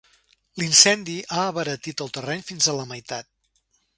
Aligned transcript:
L'incendi 0.59 1.17
ha 1.35 1.43
abaratit 1.51 2.03
el 2.07 2.11
terreny 2.17 2.43
fins 2.49 2.69
a 2.69 2.77
la 2.81 2.89
meitat. 2.95 3.31